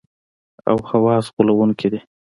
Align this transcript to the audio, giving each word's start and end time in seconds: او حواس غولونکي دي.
او 0.69 0.77
حواس 0.89 1.25
غولونکي 1.35 1.87
دي. 1.91 1.99